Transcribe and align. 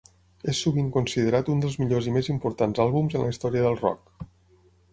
És 0.53 0.61
sovint 0.63 0.87
considerat 0.95 1.51
un 1.55 1.61
dels 1.65 1.75
millors 1.81 2.07
i 2.11 2.15
més 2.15 2.29
importants 2.37 2.83
àlbums 2.87 3.19
en 3.19 3.25
la 3.25 3.29
història 3.35 3.67
del 3.69 3.79
rock. 3.83 4.27